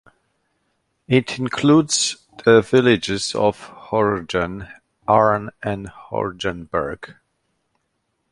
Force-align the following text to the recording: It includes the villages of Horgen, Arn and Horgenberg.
It 1.07 1.37
includes 1.37 2.25
the 2.43 2.61
villages 2.61 3.35
of 3.35 3.59
Horgen, 3.91 4.67
Arn 5.07 5.51
and 5.61 5.89
Horgenberg. 6.09 7.17